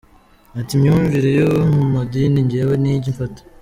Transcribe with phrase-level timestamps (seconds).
[0.59, 3.41] Ati “imyumvire yo mu madini njyewe ntijya imfata.